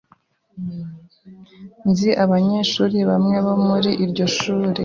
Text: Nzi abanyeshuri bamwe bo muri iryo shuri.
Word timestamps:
Nzi 1.89 2.09
abanyeshuri 2.23 2.97
bamwe 3.09 3.37
bo 3.45 3.55
muri 3.67 3.91
iryo 4.03 4.25
shuri. 4.37 4.79